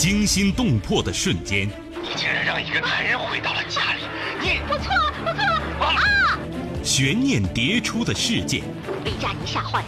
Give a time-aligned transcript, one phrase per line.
[0.00, 1.68] 惊心动魄的瞬间，
[2.00, 4.00] 你竟然让一个男人回到了家里！
[4.40, 5.86] 你我错了，我错了！
[5.86, 6.38] 啊！
[6.82, 8.62] 悬念迭出的事件，
[9.04, 9.86] 李佳妮吓坏了，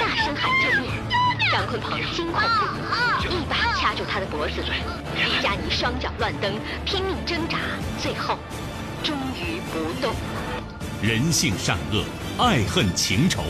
[0.00, 0.90] 大声喊救命！
[1.52, 4.54] 张坤鹏惊恐不已，一把掐住他的脖子。
[5.16, 6.54] 李佳妮双脚乱蹬，
[6.86, 7.58] 拼命挣扎，
[8.00, 8.38] 最后
[9.04, 10.14] 终于不动。
[11.02, 12.06] 人性善恶，
[12.42, 13.44] 爱恨情仇。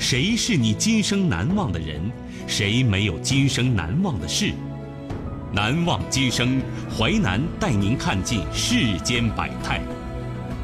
[0.00, 2.10] 谁是你今生难忘的人？
[2.46, 4.54] 谁没有今生难忘的事？
[5.52, 6.62] 难忘今生，
[6.96, 9.82] 淮南带您看尽世间百态。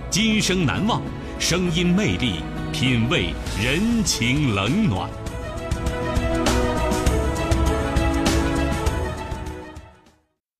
[0.08, 1.02] 今生难忘，
[1.38, 2.36] 声音魅力，
[2.72, 5.10] 品味人情冷暖。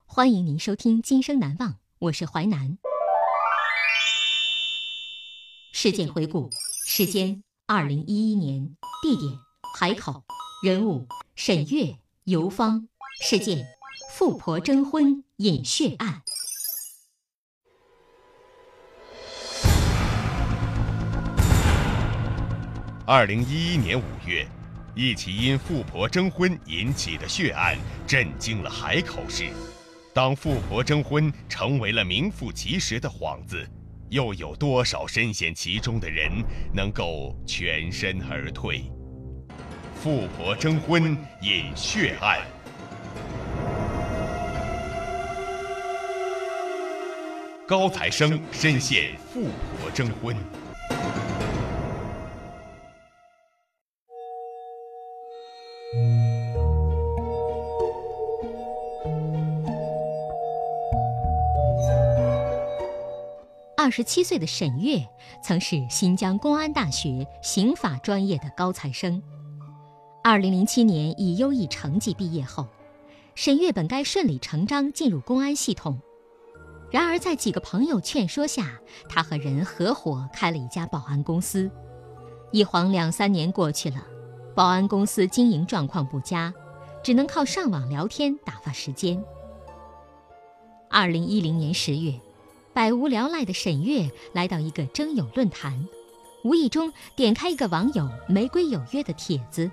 [0.05, 1.71] 欢迎您收听《今生难忘》，
[2.01, 2.77] 我是淮南。
[5.73, 6.51] 事件回顾，
[6.87, 7.43] 时间。
[7.67, 9.39] 二零一一年，地点
[9.79, 10.23] 海口，
[10.63, 12.87] 人物沈月、游芳，
[13.23, 13.65] 事件
[14.13, 16.21] 富婆征婚引血案。
[23.07, 24.47] 二零一一年五月，
[24.95, 29.49] 一起因富婆征婚引起的血案震惊了海口市。
[30.13, 33.67] 当富婆征婚成为了名副其实的幌子。
[34.11, 36.31] 又有多少深陷其中的人
[36.73, 38.83] 能够全身而退？
[39.95, 42.41] 富婆征婚引血案，
[47.67, 50.37] 高材生深陷富婆征婚。
[63.85, 65.07] 二十七岁的沈月
[65.43, 69.23] 曾是新疆公安大学刑法专业的高材生。
[70.23, 72.67] 二零零七年以优异成绩毕业后，
[73.35, 76.01] 沈月本该顺理成章进入公安系统，
[76.91, 81.71] 然而在几个朋友劝说下，他和人合伙开了一家保安公司。
[82.53, 84.03] 一晃两三年过去了，
[84.55, 86.55] 保安公司经营状况不佳，
[87.03, 89.23] 只能靠上网聊天打发时间。
[90.89, 92.19] 二零一零年十月。
[92.75, 95.87] 百无聊赖的沈月来到一个征友论坛，
[96.43, 99.71] 无意中点开一个网友“玫瑰有约”的帖子，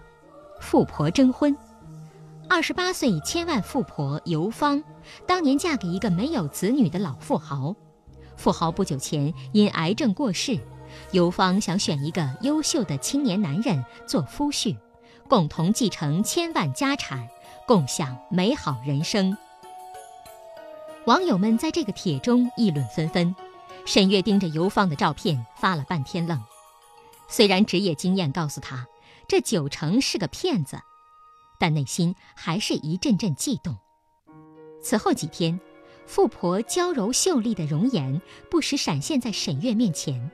[0.61, 1.57] 富婆征婚。
[2.47, 4.83] 二十八岁千万富婆尤芳，
[5.25, 7.75] 当年嫁给一个没有子女的老富豪。
[8.37, 10.59] 富豪不久前因癌症过世，
[11.11, 14.77] 尤芳想选一个优秀的青年男人做夫婿，
[15.27, 17.27] 共同继承千万家产，
[17.65, 19.35] 共享美好人生。
[21.07, 23.35] 网友们在这个帖中议论纷纷，
[23.85, 26.39] 沈月盯着游芳的照片发了半天愣。
[27.27, 28.87] 虽然职业经验告诉他
[29.27, 30.79] 这九成是个骗子，
[31.59, 33.75] 但内心还是一阵阵悸动。
[34.79, 35.59] 此后几天，
[36.05, 40.29] 富婆娇柔秀丽的容颜不时闪现在沈月面前。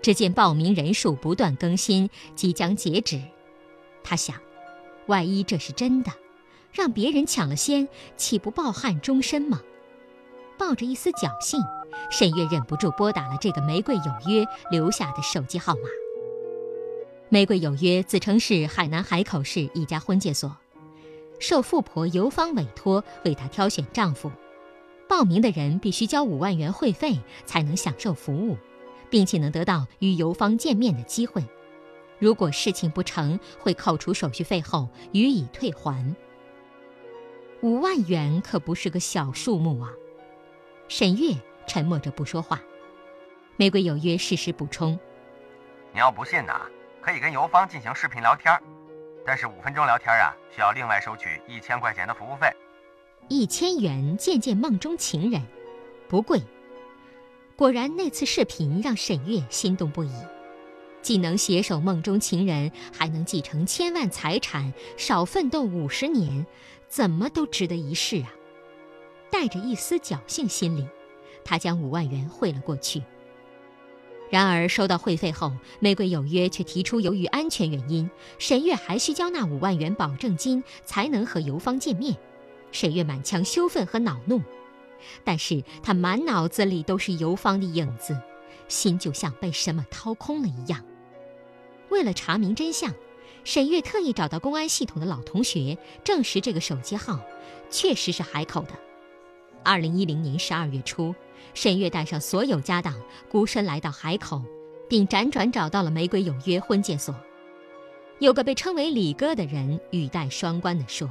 [0.00, 3.20] 只见报名人数不断更新，即将截止。
[4.02, 4.34] 他想，
[5.08, 6.10] 万一这是真的。
[6.72, 9.60] 让别人抢了先，岂不抱憾终身吗？
[10.58, 11.60] 抱着一丝侥幸，
[12.10, 15.80] 沈月忍不住拨打了这个“玫瑰有约”留下的手机号码。
[17.30, 20.56] “玫瑰有约”自称是海南海口市一家婚介所，
[21.38, 24.30] 受富婆游芳委托为她挑选丈夫。
[25.08, 28.56] 报名的人必须交五万元会费才能享受服务，
[29.08, 31.42] 并且能得到与游芳见面的机会。
[32.18, 36.14] 如果事情不成，会扣除手续费后予以退还。
[37.60, 39.90] 五万元可不是个小数目啊！
[40.86, 41.34] 沈月
[41.66, 42.60] 沉默着不说话。
[43.56, 44.96] 玫瑰有约适时补充
[45.92, 46.66] ：“你要不信呐，
[47.00, 48.56] 可以跟游芳进行视频聊天，
[49.26, 52.48] 但是五分钟聊天啊，需要另外收取一千块钱的服务费。
[53.28, 55.42] 一千元见见梦中情人，
[56.06, 56.40] 不贵。
[57.56, 60.12] 果然，那次视频让沈月心动不已，
[61.02, 66.46] 既能携手梦中情人，还能继承千万财产，少奋斗五十年。”
[66.88, 68.32] 怎么都值得一试啊！
[69.30, 70.88] 带着一丝侥幸心理，
[71.44, 73.02] 他将五万元汇了过去。
[74.30, 82.16] 然而收到会费后，玫瑰有约却提出，由于安全原因，沈月还需交纳五万元保证金才能和游芳见面。
[82.72, 84.42] 沈月满腔羞愤和恼怒，
[85.24, 88.18] 但是他满脑子里都是游芳的影子，
[88.66, 90.84] 心就像被什么掏空了一样。
[91.90, 92.94] 为了查明真相。
[93.48, 97.18] 沈月特意找到公安系统的老同学，证实这个手机号
[97.70, 98.72] 确实是海口的。
[99.64, 101.14] 二零一零年十二月初，
[101.54, 102.94] 沈月带上所有家当，
[103.30, 104.42] 孤身来到海口，
[104.86, 107.14] 并辗转找到了玫瑰有约婚介所。
[108.18, 111.08] 有个被称为李哥的人语带双关地说：“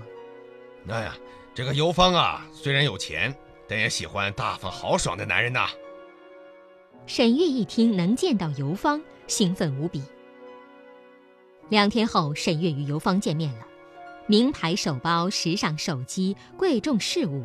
[0.90, 1.18] 哎呀，
[1.56, 3.36] 这个尤芳啊，虽然有钱，
[3.68, 5.69] 但也喜欢大方豪爽的男人呐。”
[7.07, 10.04] 沈月一听能见到尤芳，兴奋无比。
[11.69, 13.68] 两天后，沈月与游芳见面了，
[14.25, 17.44] 名牌手包、时尚手机、贵重饰物，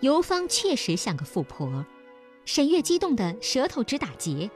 [0.00, 1.84] 游芳确实像个富婆。
[2.44, 4.50] 沈月激动得舌头直打结。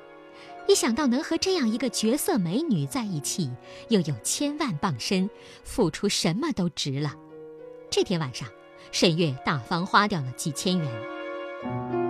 [0.69, 3.51] 一想到能和这样一个绝色美女在一起，
[3.89, 5.29] 又有千万傍身，
[5.65, 7.15] 付出什么都值了。
[7.91, 8.47] 这天晚上，
[8.93, 12.10] 沈月大方花掉了几千元。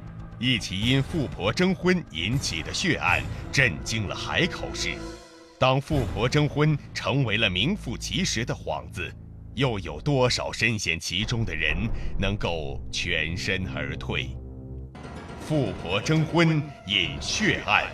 [0.41, 3.21] 一起因富婆征婚引起的血案
[3.51, 4.95] 震惊了海口市。
[5.59, 9.13] 当富婆征婚成为了名副其实的幌子，
[9.53, 14.35] 又有多少深陷其中的人能够全身而退？
[15.39, 17.85] 富婆征婚引血案，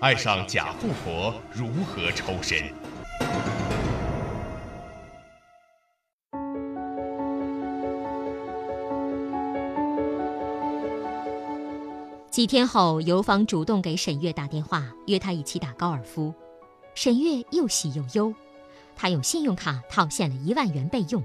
[0.00, 2.72] 爱上假富婆如何抽身？
[12.36, 16.34] 几天后，尤芳主动给沈月打电话，约她一起打高尔夫。
[16.94, 18.34] 沈月又喜又忧，
[18.94, 21.22] 她用信用卡套现了一万元备用。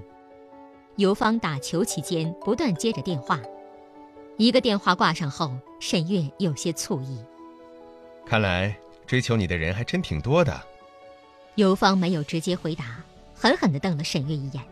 [0.96, 3.38] 尤芳打球期间不断接着电话，
[4.38, 7.22] 一个电话挂上后，沈月有些醋意。
[8.24, 8.74] 看来
[9.06, 10.62] 追求你的人还真挺多的。
[11.56, 13.04] 尤芳没有直接回答，
[13.34, 14.62] 狠狠地瞪了沈月一眼，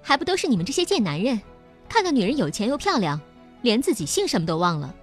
[0.00, 1.42] 还不都是你们这些贱男人，
[1.88, 3.20] 看到女人有钱又漂亮，
[3.62, 4.94] 连自己姓什么都忘了。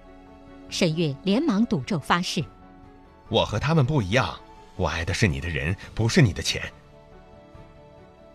[0.72, 2.42] 沈月连忙赌咒发誓
[3.28, 4.34] ：“我和他们不一样，
[4.74, 6.62] 我爱的是你的人，不是你的钱。”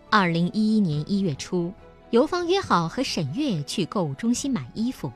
[0.08, 1.74] 二零一一年一月初，
[2.10, 5.12] 尤芳约好和沈月去购物中心买衣服，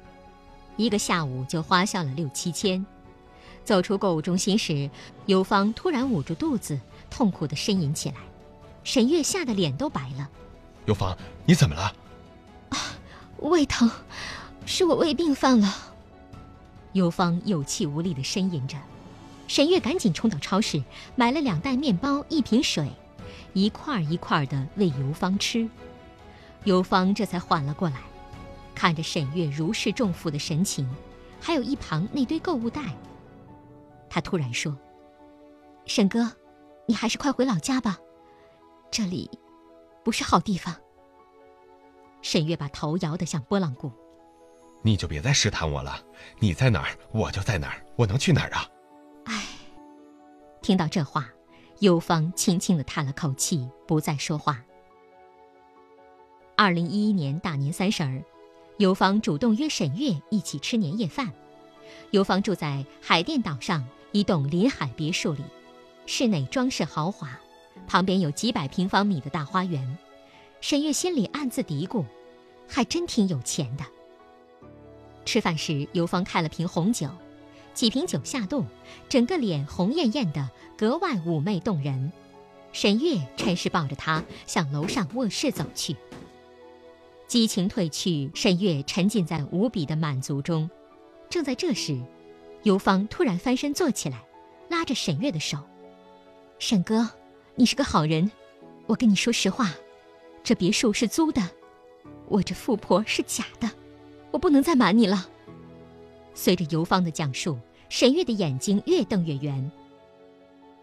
[0.76, 2.84] 一个下午就花销了六七千。
[3.64, 4.90] 走出购物中心时，
[5.26, 6.76] 尤芳突然捂住肚子，
[7.08, 8.16] 痛苦的呻吟起来。
[8.82, 10.28] 沈月吓得脸都白了
[10.86, 11.16] ：“尤芳，
[11.46, 11.94] 你怎么了
[12.70, 12.78] ？”“啊，
[13.38, 13.88] 胃疼，
[14.66, 15.90] 是我胃病犯了。”
[16.92, 18.76] 游芳有气无力地呻吟着，
[19.48, 20.82] 沈月赶紧冲到超市
[21.16, 22.90] 买了两袋面包、一瓶水，
[23.54, 25.68] 一块儿一块儿地喂游芳吃。
[26.64, 27.96] 游芳这才缓了过来，
[28.74, 30.88] 看着沈月如释重负的神情，
[31.40, 32.82] 还有一旁那堆购物袋，
[34.10, 34.76] 他突然说
[35.86, 36.30] ：“沈哥，
[36.86, 37.98] 你还是快回老家吧，
[38.90, 39.30] 这里
[40.04, 40.76] 不是好地方。”
[42.20, 43.90] 沈月把头摇得像拨浪鼓。
[44.82, 46.00] 你就别再试探我了，
[46.38, 48.68] 你在哪儿，我就在哪儿，我能去哪儿啊？
[49.26, 49.44] 唉，
[50.60, 51.28] 听到这话，
[51.78, 54.62] 尤芳轻轻地叹了口气，不再说话。
[56.56, 58.22] 二零一一年大年三十儿，
[58.78, 61.32] 尤芳主动约沈月一起吃年夜饭。
[62.10, 65.42] 尤芳住在海淀岛上一栋临海别墅里，
[66.06, 67.38] 室内装饰豪华，
[67.86, 69.96] 旁边有几百平方米的大花园。
[70.60, 72.04] 沈月心里暗自嘀咕，
[72.68, 73.84] 还真挺有钱的。
[75.24, 77.08] 吃饭时，尤芳开了瓶红酒，
[77.74, 78.64] 几瓶酒下肚，
[79.08, 82.12] 整个脸红艳艳的，格外妩媚动人。
[82.72, 85.96] 沈月趁势抱着她向楼上卧室走去。
[87.26, 90.68] 激情褪去，沈月沉浸在无比的满足中。
[91.30, 91.98] 正在这时，
[92.62, 94.24] 尤芳突然翻身坐起来，
[94.68, 95.58] 拉着沈月的手
[96.58, 97.08] ：“沈哥，
[97.54, 98.30] 你是个好人，
[98.86, 99.70] 我跟你说实话，
[100.42, 101.42] 这别墅是租的，
[102.28, 103.70] 我这富婆是假的。”
[104.32, 105.28] 我不能再瞒你了。
[106.34, 107.58] 随着游芳的讲述，
[107.88, 109.70] 沈月的眼睛越瞪越圆。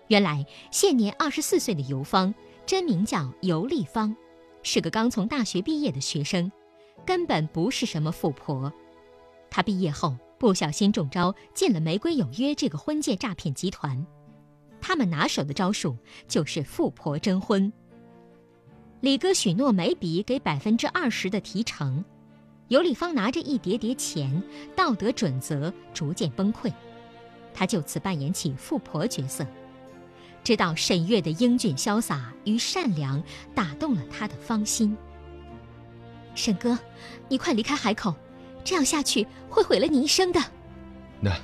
[0.07, 2.33] 原来，现年二十四岁的游芳，
[2.65, 4.15] 真名叫游丽芳，
[4.63, 6.51] 是个刚从大学毕业的学生，
[7.05, 8.71] 根本不是什么富婆。
[9.49, 14.05] 她毕业后不小心中招进了“玫瑰有约”这个婚介诈骗集团，
[14.79, 17.71] 他们拿手的招数就是富婆征婚。
[19.01, 22.03] 李哥许诺每笔给百分之二十的提成，
[22.69, 24.41] 尤里芳拿着一叠叠钱，
[24.75, 26.71] 道德准则逐渐崩溃。
[27.53, 29.45] 他就此扮演起富婆角色，
[30.43, 33.21] 直到沈月的英俊潇洒与善良
[33.55, 34.95] 打动了他的芳心。
[36.35, 36.77] 沈哥，
[37.27, 38.15] 你快离开海口，
[38.63, 40.39] 这样下去会毁了你一生的。
[41.19, 41.35] 那，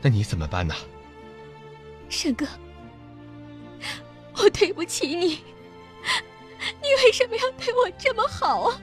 [0.00, 0.74] 那你怎么办呢？
[2.08, 2.46] 沈哥，
[4.36, 5.38] 我对不起你。
[6.82, 8.80] 你为什么要对我这么好啊？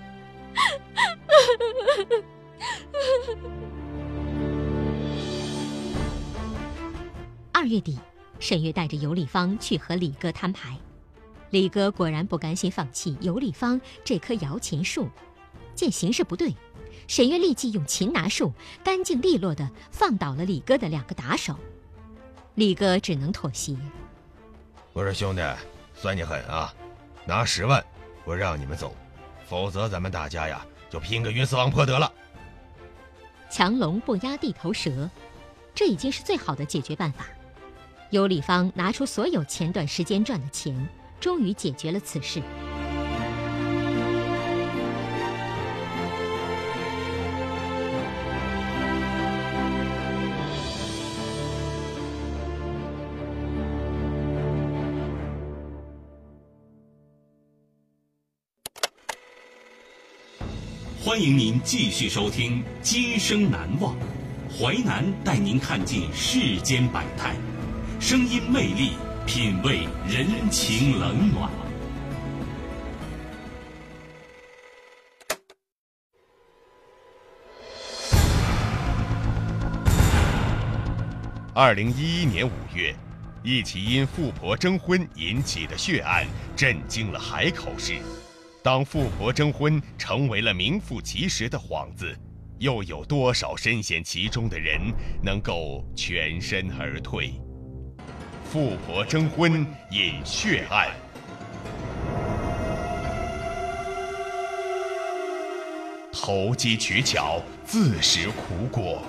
[7.52, 8.00] 二月底，
[8.40, 10.78] 沈月带着尤丽芳去和李哥摊牌。
[11.50, 15.10] 李哥果然不甘心放弃尤丽芳这棵摇钱树，
[15.74, 16.54] 见形势不对，
[17.08, 21.56] 沈月立即用擒拿术干净利落的放倒了李哥的两个打手。
[22.56, 23.76] 李哥只能妥协。
[24.94, 25.42] 我说兄弟，
[25.94, 26.74] 算你狠啊！
[27.26, 27.84] 拿十万，
[28.24, 28.96] 我让你们走，
[29.48, 32.12] 否则咱们大家呀就拼个鱼死网破得了。
[33.50, 35.10] 强龙不压地头蛇，
[35.74, 37.26] 这已经是最好的解决办法。
[38.10, 40.88] 尤里方拿出所有前段时间赚的钱，
[41.20, 42.42] 终于解决了此事。
[61.18, 63.96] 欢迎您继续收听《今生难忘》，
[64.56, 67.36] 淮南带您看尽世间百态，
[68.00, 68.92] 声音魅力，
[69.26, 71.50] 品味人情冷暖。
[81.56, 82.96] 二零一一年五月，
[83.42, 87.96] 一起因富婆征婚引起的血案震惊了海口市。
[88.68, 92.14] 当富婆征婚成为了名副其实的幌子，
[92.60, 94.94] 又有多少深陷其中的人
[95.24, 97.32] 能够全身而退？
[98.44, 100.90] 富婆征婚引血案，
[106.12, 109.02] 投机取巧，自食苦果。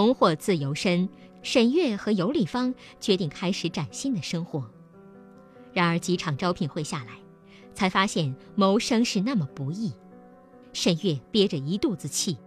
[0.00, 1.06] 重获自由身，
[1.42, 4.64] 沈月和尤丽芳决定开始崭新的生活。
[5.74, 7.18] 然而几场招聘会下来，
[7.74, 9.92] 才发现谋生是那么不易。
[10.72, 12.38] 沈月憋着一肚子气。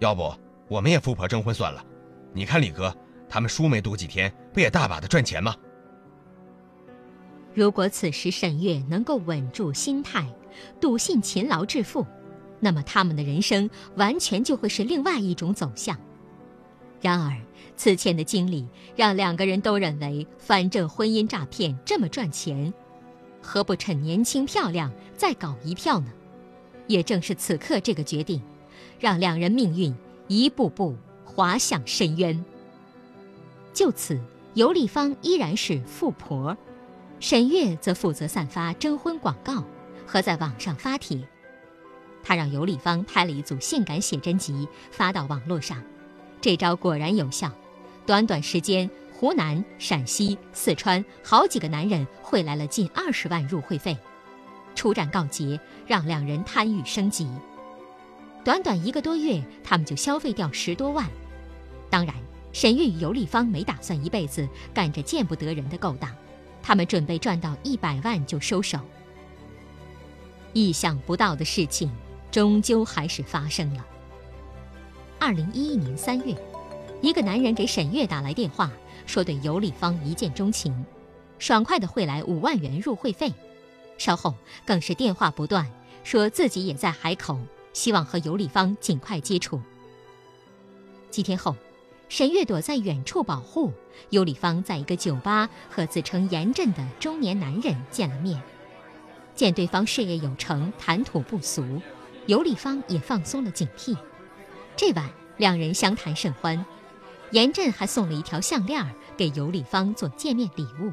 [0.00, 0.34] 要不
[0.66, 1.84] 我们也富婆征婚算了？
[2.32, 2.92] 你看李哥
[3.28, 5.54] 他们书没读几天，不也大把的赚钱吗？
[7.54, 10.26] 如果此时沈月能够稳住心态，
[10.80, 12.04] 笃信勤劳致富，
[12.58, 15.96] 那么他们的人生完全就会是另外一种走向。
[17.02, 17.36] 然而，
[17.76, 18.66] 此前的经历
[18.96, 22.72] 让两个人都认为，反正婚姻诈骗这么赚钱，
[23.42, 26.06] 何不趁年轻漂亮再搞一票呢？
[26.86, 28.40] 也正是此刻这个决定，
[29.00, 29.92] 让两人命运
[30.28, 32.44] 一步步滑向深渊。
[33.74, 34.20] 就此，
[34.54, 36.56] 尤丽芳依然是富婆，
[37.18, 39.64] 沈月则负责散发征婚广告
[40.06, 41.20] 和在网上发帖。
[42.22, 45.82] 他让尤丽芳拍了一组性感写真集发到网络上。
[46.42, 47.48] 这招果然有效，
[48.04, 53.96] 短短时间，湖南、陕西、四川好几个男人汇来了近二十万入会费。
[54.74, 57.28] 初战告捷，让两人贪欲升级。
[58.44, 61.08] 短短一个多月，他们就消费掉十多万。
[61.88, 62.12] 当然，
[62.52, 66.10] 沈月与尤丽芳没打算一辈子干着见不得人的勾当，
[66.60, 68.80] 他们准备赚到一百万就收手。
[70.52, 71.88] 意想不到的事情，
[72.32, 73.86] 终究还是发生了。
[75.24, 76.34] 二零一一年三月，
[77.00, 78.68] 一个男人给沈月打来电话，
[79.06, 80.84] 说对尤丽芳一见钟情，
[81.38, 83.32] 爽快的汇来五万元入会费。
[83.98, 84.34] 稍后
[84.66, 85.70] 更是电话不断，
[86.02, 87.38] 说自己也在海口，
[87.72, 89.62] 希望和尤丽芳尽快接触。
[91.08, 91.54] 几天后，
[92.08, 93.72] 沈月躲在远处保护
[94.10, 98.42] 尤丽芳，在一个酒吧和自称严震的中年男人见了面。
[99.36, 101.64] 见对方事业有成，谈吐不俗，
[102.26, 103.96] 尤丽芳也放松了警惕。
[104.76, 106.64] 这晚，两人相谈甚欢，
[107.30, 108.84] 严震还送了一条项链
[109.16, 110.92] 给尤丽芳做见面礼物。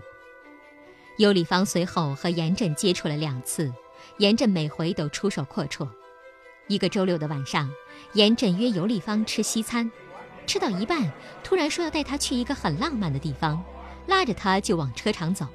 [1.18, 3.74] 尤丽芳随后和严震接触了两次，
[4.18, 5.88] 严震每回都出手阔绰。
[6.68, 7.70] 一个周六的晚上，
[8.14, 9.90] 严震约尤丽芳吃西餐，
[10.46, 11.12] 吃到一半，
[11.44, 13.64] 突然说要带她去一个很浪漫的地方，
[14.08, 15.48] 拉着她就往车场走。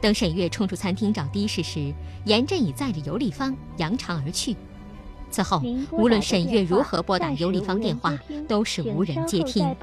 [0.00, 4.54] 等沈月冲出餐厅找的士时，严震已载着尤丽芳扬长而去。
[5.32, 9.74] 此后，无论沈月如何拨打尤丽芳电话，都是无人接听。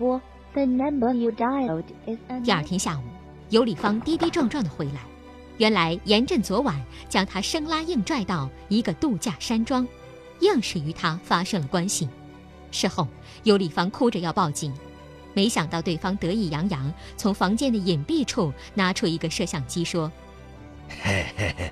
[2.44, 3.04] 第二天下午，
[3.50, 5.02] 尤丽芳跌跌撞撞的回来，
[5.58, 6.80] 原来严震昨晚
[7.10, 9.88] 将她生拉硬拽到一个度假山庄，
[10.42, 12.08] 硬是与她发生了关系。
[12.72, 13.08] 事后，
[13.44, 14.72] 尤丽芳哭着要报警，
[15.34, 20.12] 没想到对方得意洋洋，从房间的隐蔽处拿出一个摄像机，说
[21.02, 21.72] ：“嘿嘿嘿，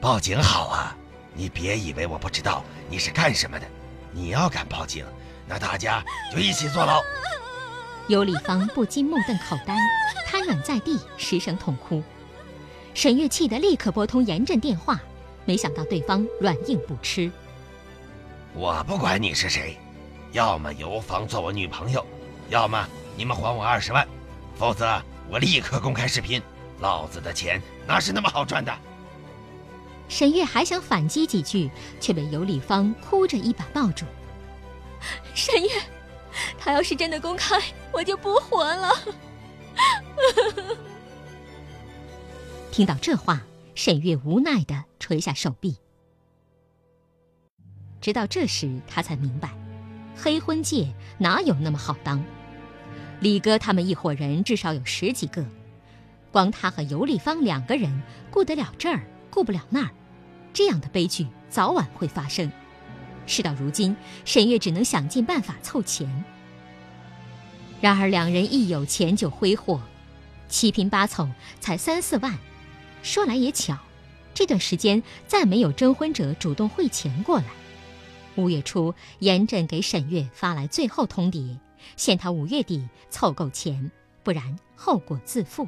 [0.00, 0.96] 报警好啊！
[1.34, 3.66] 你别以为我不知道你是干什么的。
[4.12, 5.04] 你要敢报警，
[5.46, 7.02] 那大家就一起坐牢。”
[8.08, 9.74] 尤立芳不禁目瞪口呆，
[10.26, 12.02] 瘫软在地，失声痛哭。
[12.92, 15.00] 沈月气得立刻拨通严震电话，
[15.44, 17.32] 没想到对方软硬不吃。
[18.52, 19.76] 我不管你是谁。
[20.32, 22.04] 要么游芳做我女朋友，
[22.50, 22.86] 要么
[23.16, 24.06] 你们还我二十万，
[24.56, 25.00] 否则
[25.30, 26.42] 我立刻公开视频。
[26.80, 28.72] 老子的钱哪是那么好赚的？
[30.08, 31.70] 沈月还想反击几句，
[32.00, 34.04] 却被尤丽芳哭着一把抱住。
[35.34, 35.70] 沈月，
[36.58, 37.60] 他要是真的公开，
[37.92, 38.92] 我就不活了。
[42.70, 43.42] 听到这话，
[43.74, 45.76] 沈月无奈的垂下手臂。
[48.00, 49.50] 直到这时，他才明白。
[50.16, 50.86] 黑婚界
[51.18, 52.22] 哪有那么好当？
[53.20, 55.44] 李哥他们一伙人至少有十几个，
[56.30, 59.02] 光他和尤丽芳两个人顾得了这儿，
[59.34, 59.90] 顾不了那儿，
[60.52, 62.52] 这样的悲剧早晚会发生。
[63.26, 66.24] 事到如今，沈月只能想尽办法凑钱。
[67.80, 69.80] 然而两人一有钱就挥霍，
[70.48, 72.38] 七拼八凑才三四万。
[73.02, 73.76] 说来也巧，
[74.32, 77.46] 这段时间再没有征婚者主动汇钱过来。
[78.36, 81.58] 五月初，严震给沈月发来最后通牒，
[81.96, 83.90] 限他五月底凑够钱，
[84.22, 85.66] 不然后果自负。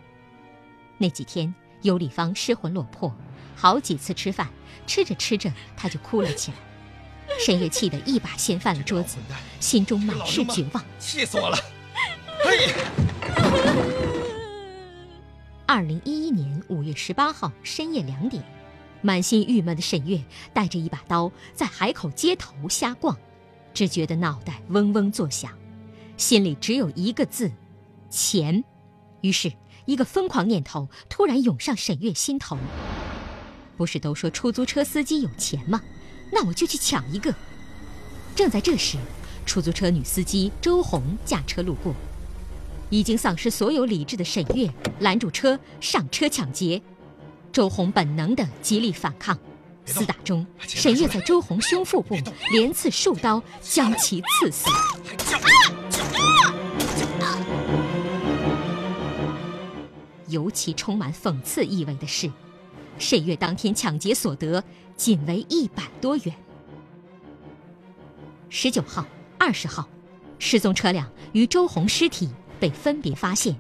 [0.99, 3.13] 那几天，尤立芳失魂落魄，
[3.57, 4.49] 好几次吃饭，
[4.87, 6.57] 吃着吃着他就哭了起来。
[7.45, 9.17] 沈月气得一把掀翻了桌子，
[9.59, 10.85] 心中满是绝望。
[11.01, 11.59] 气死我了！
[15.67, 18.45] 二零一一年五月十八号深夜两点。
[19.03, 23.17] 满心郁闷的沈月带着一把刀在海口街头瞎逛，
[23.75, 25.53] 只觉得脑袋嗡嗡作响，
[26.17, 27.53] 心里只有一个字：
[28.09, 28.65] 钱。
[29.21, 29.53] 于是，
[29.85, 32.57] 一个疯狂念头突然涌上沈月心头。
[33.77, 35.81] 不是都说出租车司机有钱吗？
[36.33, 37.35] 那我就去抢一个。
[38.35, 38.99] 正在这时，
[39.45, 41.95] 出租车女司机周红驾车路过，
[42.91, 44.69] 已经丧失所有理智的沈月
[45.01, 46.83] 拦住车，上车抢劫。
[47.53, 49.39] 周红本能的极力反抗，
[49.87, 52.17] 厮打中，沈月在周红胸腹部
[52.51, 54.67] 连刺数刀，将其刺死。
[60.29, 62.31] 尤其充满讽刺意味的是，
[62.99, 64.63] 沈月当天抢劫所得
[64.97, 66.35] 仅为一百多元。
[68.49, 69.07] 十九号、
[69.39, 69.89] 二十号，
[70.39, 72.29] 失踪车辆与周红尸体
[72.59, 73.57] 被分别发现。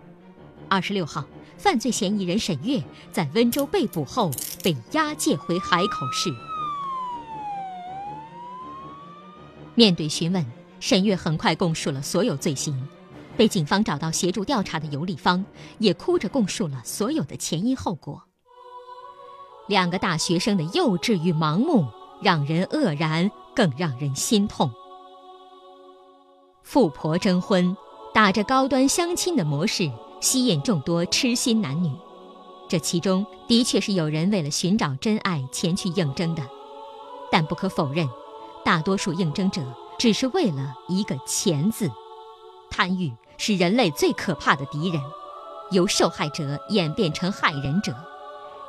[0.68, 1.24] 二十六号。
[1.58, 4.30] 犯罪嫌疑人沈月在温州被捕后
[4.62, 6.30] 被押解回海口市。
[9.74, 10.44] 面对询问，
[10.80, 12.86] 沈月很快供述了所有罪行。
[13.38, 15.42] 被警方找到协助调查的尤丽芳
[15.78, 18.24] 也哭着供述了所有的前因后果。
[19.66, 21.86] 两个大学生的幼稚与盲目
[22.20, 24.70] 让人愕然，更让人心痛。
[26.62, 27.76] 富婆征婚，
[28.12, 29.90] 打着高端相亲的模式。
[30.18, 31.92] 吸引众多痴心男女，
[32.70, 36.42] 这其中的确是有人为了寻找真爱前去应征的，
[37.30, 38.08] 但不可否认，
[38.64, 39.62] 大多数应征者
[39.98, 41.90] 只是为了一个“钱”字。
[42.70, 45.00] 贪欲是人类最可怕的敌人，
[45.70, 47.94] 由受害者演变成害人者。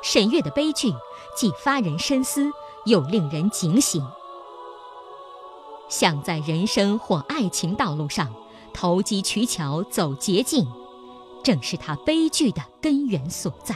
[0.10, 0.94] 沈月的悲剧
[1.36, 2.50] 既发人深思，
[2.86, 4.02] 又令人警醒。
[5.90, 8.34] 想在人生或爱情道路上
[8.74, 10.66] 投机取巧、走捷径。
[11.44, 13.76] 正是他悲剧的根源所在。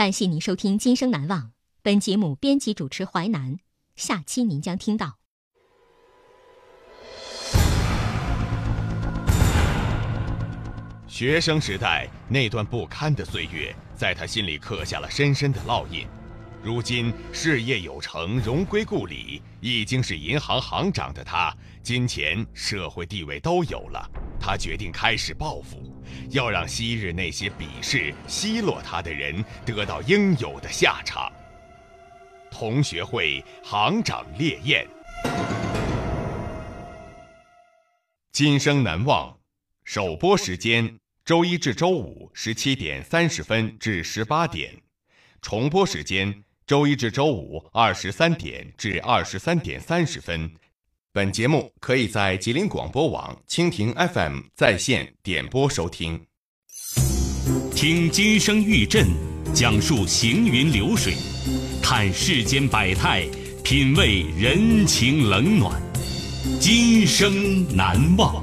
[0.00, 1.40] 感谢您收听《今生难忘》，
[1.82, 3.58] 本节目编辑主持淮南，
[3.96, 5.18] 下期您将听到。
[11.06, 16.06] 学生时代那段不堪的岁月，在他心里刻下了深深的烙印。
[16.62, 24.10] 如今事业有成，荣归故里，已经是银行行长的他，金钱、社会地位都有了。
[24.40, 25.89] 他决定开始报复，
[26.30, 31.32] 要让昔日那些鄙视、奚落他的人得到应有的下场。
[32.50, 34.86] 同学会行长烈焰，
[38.32, 39.38] 今生难忘。
[39.84, 44.74] 首播时间：周一至周五十七点三十分至十八点，
[45.40, 50.52] 重播时间：周一至周五二十三点至二十三点三十分。
[51.12, 56.20] 本节目可以在吉林广播网、蜻蜓 FM 在线点播收听。
[57.74, 59.08] 听金声玉振，
[59.52, 61.14] 讲述行云流水，
[61.82, 63.26] 看世间百态，
[63.64, 65.82] 品味人情冷暖，
[66.60, 68.40] 今生难忘。